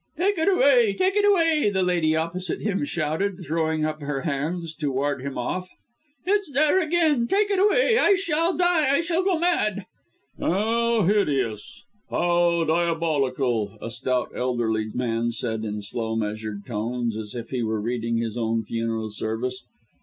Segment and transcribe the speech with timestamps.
[0.17, 4.73] "Take it away take it away!" the lady opposite him shouted, throwing up her hands
[4.77, 5.69] to ward him off.
[6.25, 7.27] "It's there again!
[7.27, 7.99] Take it away!
[7.99, 9.85] I shall die I shall go mad!"
[10.39, 11.83] "How hideous!
[12.09, 17.79] How diabolical!" a stout, elderly man said in slow, measured tones, as if he were
[17.79, 19.63] reading his own funeral service.